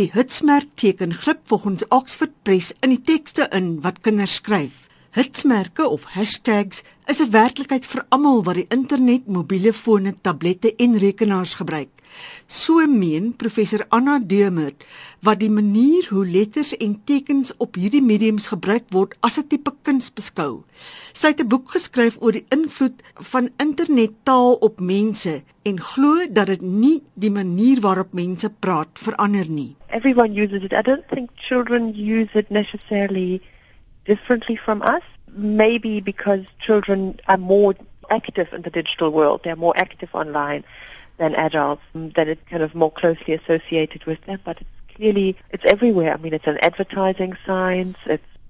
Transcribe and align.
Die 0.00 0.08
hitsmerk 0.14 0.68
teken 0.80 1.10
grip 1.12 1.40
volgens 1.44 1.82
Oxford 1.92 2.32
Press 2.42 2.70
in 2.80 2.94
die 2.94 3.02
tekste 3.04 3.44
in 3.52 3.66
wat 3.84 3.98
kinders 4.00 4.38
skryf. 4.38 4.86
Hitsmerke 5.12 5.84
of 5.84 6.06
hashtags 6.14 6.80
is 7.04 7.20
'n 7.20 7.30
werklikheid 7.30 7.84
vir 7.84 8.06
almal 8.08 8.40
wat 8.44 8.54
die 8.54 8.70
internet, 8.70 9.26
mobiele 9.26 9.72
fone, 9.72 10.14
tablette 10.22 10.72
en 10.76 10.96
rekenaars 10.98 11.54
gebruik. 11.54 11.90
So 12.46 12.86
meen 12.86 13.36
professor 13.36 13.84
Anna 13.90 14.18
Deumert 14.18 14.84
wat 15.20 15.40
die 15.40 15.50
manier 15.50 16.06
hoe 16.08 16.26
letters 16.26 16.76
en 16.76 17.00
tekens 17.04 17.52
op 17.58 17.74
hierdie 17.74 18.02
mediums 18.02 18.46
gebruik 18.46 18.84
word 18.90 19.14
as 19.20 19.38
'n 19.38 19.48
tipe 19.48 19.72
kuns 19.82 20.10
beskou. 20.10 20.64
Sy 21.12 21.26
het 21.26 21.40
'n 21.40 21.48
boek 21.48 21.70
geskryf 21.70 22.16
oor 22.20 22.32
die 22.32 22.46
invloed 22.48 23.02
van 23.14 23.50
internettaal 23.58 24.54
op 24.54 24.80
mense 24.80 25.42
en 25.62 25.80
glo 25.80 26.26
dat 26.32 26.46
dit 26.46 26.62
nie 26.62 27.02
die 27.14 27.30
manier 27.30 27.80
waarop 27.80 28.14
mense 28.14 28.50
praat 28.60 28.88
verander 28.94 29.48
nie. 29.48 29.76
Everyone 29.90 30.32
uses 30.34 30.62
it. 30.64 30.72
I 30.72 30.82
don't 30.82 31.06
think 31.08 31.36
children 31.36 31.94
use 31.94 32.28
it 32.34 32.50
necessarily 32.50 33.42
differently 34.04 34.56
from 34.56 34.82
us. 34.82 35.02
Maybe 35.32 36.00
because 36.00 36.44
children 36.58 37.20
are 37.28 37.38
more 37.38 37.74
active 38.10 38.52
in 38.52 38.62
the 38.62 38.70
digital 38.70 39.10
world, 39.10 39.42
they're 39.44 39.56
more 39.56 39.76
active 39.76 40.10
online 40.12 40.64
than 41.18 41.34
adults, 41.34 41.82
that 41.94 42.28
it's 42.28 42.42
kind 42.48 42.62
of 42.62 42.74
more 42.74 42.90
closely 42.90 43.34
associated 43.34 44.04
with 44.04 44.20
them. 44.26 44.40
But 44.44 44.60
it's 44.60 44.94
clearly, 44.96 45.36
it's 45.50 45.64
everywhere. 45.64 46.14
I 46.14 46.16
mean, 46.16 46.34
it's 46.34 46.46
an 46.46 46.58
advertising 46.58 47.36
signs. 47.46 47.96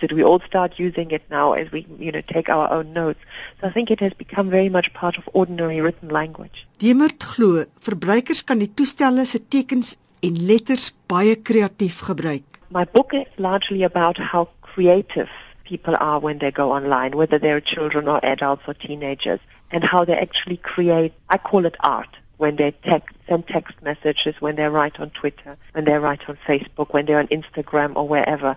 Did 0.00 0.12
we 0.12 0.24
all 0.24 0.40
start 0.40 0.78
using 0.78 1.10
it 1.12 1.22
now 1.30 1.52
as 1.52 1.70
we, 1.70 1.86
you 1.98 2.10
know, 2.10 2.22
take 2.22 2.48
our 2.48 2.68
own 2.72 2.92
notes. 2.92 3.20
So 3.60 3.68
I 3.68 3.70
think 3.70 3.90
it 3.90 4.00
has 4.00 4.12
become 4.14 4.50
very 4.50 4.68
much 4.68 4.92
part 4.94 5.16
of 5.16 5.28
ordinary 5.32 5.80
written 5.80 6.08
language. 6.08 6.66
Deemert 6.78 7.18
glo 7.20 7.66
verbruikers 7.80 8.42
kan 8.42 8.58
die 8.58 8.72
toestelle 8.74 9.24
se 9.26 9.38
tekens 9.48 9.96
en 10.22 10.46
letters 10.46 10.92
baie 11.06 11.34
kreatief 11.42 11.98
gebruik. 12.06 12.60
My 12.68 12.84
book 12.84 13.12
is 13.12 13.26
largely 13.36 13.82
about 13.82 14.18
how 14.18 14.48
creative 14.60 15.30
people 15.64 15.96
are 15.96 16.20
when 16.20 16.38
they 16.38 16.52
go 16.52 16.70
online, 16.70 17.16
whether 17.16 17.38
they're 17.38 17.60
children 17.60 18.06
or 18.08 18.20
adults 18.24 18.62
or 18.68 18.74
teenagers, 18.74 19.40
and 19.72 19.82
how 19.82 20.04
they 20.04 20.16
actually 20.16 20.58
create, 20.58 21.12
I 21.28 21.38
call 21.38 21.66
it 21.66 21.76
art, 21.80 22.16
when 22.36 22.54
they 22.54 22.70
text, 22.70 23.16
send 23.28 23.48
text 23.48 23.74
messages, 23.82 24.36
when 24.40 24.54
they 24.54 24.68
write 24.68 25.00
on 25.00 25.10
Twitter, 25.10 25.56
when 25.72 25.86
they 25.86 25.98
write 25.98 26.28
on 26.28 26.38
Facebook, 26.46 26.92
when 26.92 27.06
they're 27.06 27.18
on 27.18 27.28
Instagram 27.28 27.96
or 27.96 28.06
wherever. 28.06 28.56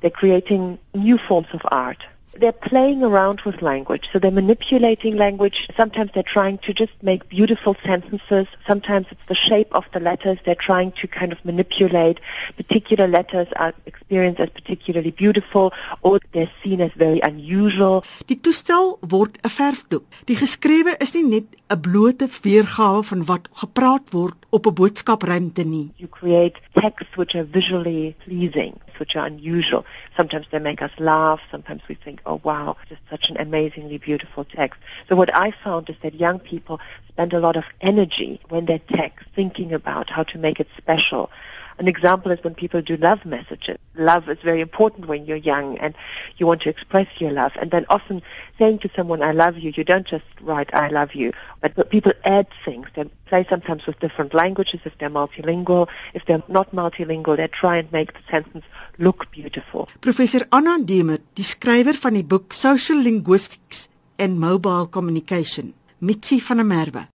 They're 0.00 0.10
creating 0.10 0.78
new 0.94 1.18
forms 1.18 1.48
of 1.52 1.62
art 1.72 2.06
they're 2.34 2.52
playing 2.52 3.02
around 3.02 3.40
with 3.42 3.62
language. 3.62 4.08
So 4.12 4.18
they're 4.18 4.30
manipulating 4.30 5.16
language. 5.16 5.68
Sometimes 5.76 6.10
they're 6.14 6.22
trying 6.22 6.58
to 6.58 6.72
just 6.72 6.92
make 7.02 7.28
beautiful 7.28 7.76
sentences. 7.84 8.46
Sometimes 8.66 9.06
it's 9.10 9.26
the 9.28 9.34
shape 9.34 9.74
of 9.74 9.84
the 9.92 10.00
letters. 10.00 10.38
They're 10.44 10.54
trying 10.54 10.92
to 10.92 11.08
kind 11.08 11.32
of 11.32 11.44
manipulate. 11.44 12.20
Particular 12.56 13.08
letters 13.08 13.48
are 13.56 13.74
experienced 13.86 14.40
as 14.40 14.50
particularly 14.50 15.10
beautiful 15.10 15.72
or 16.02 16.20
they're 16.32 16.50
seen 16.62 16.80
as 16.80 16.92
very 16.96 17.20
unusual. 17.20 18.04
Die 18.26 18.40
toestel 18.40 18.98
word 19.00 19.38
'n 19.42 19.50
verfdoek. 19.50 20.04
Die 20.26 20.36
geskrewe 20.36 20.96
is 20.98 21.14
nie 21.14 21.24
net 21.24 21.46
'n 21.68 21.80
blote 21.80 22.28
weergawe 22.42 23.02
van 23.02 23.24
wat 23.24 23.48
gepraat 23.52 24.10
word 24.10 24.38
op 24.50 24.66
'n 24.66 24.74
boodskapruimte 24.74 25.64
nie. 25.64 25.92
You 25.96 26.08
create 26.08 26.60
texts 26.72 27.16
which 27.16 27.34
are 27.34 27.46
visually 27.50 28.14
pleasing 28.24 28.74
which 29.00 29.16
are 29.16 29.26
unusual. 29.26 29.84
Sometimes 30.16 30.46
they 30.50 30.60
make 30.60 30.82
us 30.82 30.92
laugh. 30.98 31.40
Sometimes 31.50 31.82
we 31.88 31.96
think, 31.96 32.20
oh 32.26 32.40
wow, 32.44 32.76
just 32.88 33.00
such 33.10 33.30
an 33.30 33.36
amazingly 33.38 33.98
beautiful 33.98 34.44
text. 34.44 34.78
So 35.08 35.16
what 35.16 35.34
I 35.34 35.50
found 35.50 35.90
is 35.90 35.96
that 36.02 36.14
young 36.14 36.38
people 36.38 36.78
spend 37.08 37.32
a 37.32 37.40
lot 37.40 37.56
of 37.56 37.64
energy 37.80 38.40
when 38.48 38.66
they 38.66 38.78
text, 38.78 39.26
thinking 39.34 39.72
about 39.72 40.10
how 40.10 40.22
to 40.24 40.38
make 40.38 40.60
it 40.60 40.68
special. 40.76 41.30
An 41.78 41.88
example 41.88 42.30
is 42.30 42.44
when 42.44 42.54
people 42.54 42.82
do 42.82 42.96
love 42.98 43.24
messages. 43.24 43.78
Love 44.00 44.28
is 44.28 44.38
very 44.42 44.60
important 44.60 45.06
when 45.06 45.26
you're 45.26 45.36
young 45.36 45.78
and 45.78 45.94
you 46.38 46.46
want 46.46 46.62
to 46.62 46.70
express 46.70 47.06
your 47.20 47.30
love. 47.30 47.52
And 47.60 47.70
then 47.70 47.84
often 47.88 48.22
saying 48.58 48.78
to 48.80 48.90
someone, 48.96 49.22
I 49.22 49.32
love 49.32 49.58
you, 49.58 49.72
you 49.76 49.84
don't 49.84 50.06
just 50.06 50.24
write, 50.40 50.72
I 50.74 50.88
love 50.88 51.14
you. 51.14 51.32
But, 51.60 51.74
but 51.74 51.90
people 51.90 52.12
add 52.24 52.46
things. 52.64 52.88
They 52.94 53.04
play 53.26 53.46
sometimes 53.48 53.86
with 53.86 54.00
different 54.00 54.32
languages 54.34 54.80
if 54.84 54.96
they're 54.98 55.10
multilingual. 55.10 55.88
If 56.14 56.24
they're 56.24 56.42
not 56.48 56.74
multilingual, 56.74 57.36
they 57.36 57.48
try 57.48 57.76
and 57.76 57.92
make 57.92 58.14
the 58.14 58.24
sentence 58.30 58.64
look 58.98 59.30
beautiful. 59.30 59.88
Professor 60.00 60.46
Anna 60.50 60.78
Demer, 60.78 61.20
die 61.34 61.44
skrywer 61.44 61.96
van 62.00 62.16
die 62.16 62.24
boek 62.24 62.52
Social 62.56 63.02
Linguistics 63.04 63.88
and 64.18 64.40
Mobile 64.40 64.88
Communication, 64.88 65.74
Mitsi 65.98 66.40
van 66.40 66.56
der 66.56 66.68
Merwe. 66.68 67.06